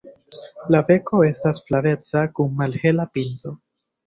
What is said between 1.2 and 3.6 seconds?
estas flaveca kun malhela pinto.